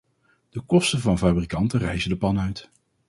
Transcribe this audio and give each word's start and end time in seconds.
De 0.49 0.61
kosten 0.61 0.99
van 0.99 1.17
fabrikanten 1.17 1.79
rijzen 1.79 2.09
de 2.09 2.17
pan 2.17 2.39
uit. 2.39 2.69